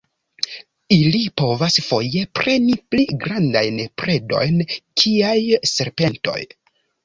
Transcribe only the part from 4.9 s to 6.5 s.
kiaj serpentoj.